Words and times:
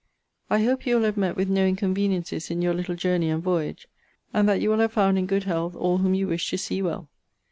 I 0.49 0.63
hope 0.63 0.87
you 0.87 0.95
will 0.95 1.03
have 1.03 1.15
met 1.15 1.35
with 1.35 1.47
no 1.47 1.63
inconveniencies 1.63 2.49
in 2.49 2.63
your 2.63 2.73
little 2.73 2.95
journey 2.95 3.29
and 3.29 3.43
voyage; 3.43 3.87
and 4.33 4.49
that 4.49 4.59
you 4.59 4.71
will 4.71 4.79
have 4.79 4.93
found 4.93 5.19
in 5.19 5.27
good 5.27 5.43
health 5.43 5.75
all 5.75 5.99
whom 5.99 6.15
you 6.15 6.27
wish 6.27 6.49
to 6.49 6.57
see 6.57 6.81
well. 6.81 7.07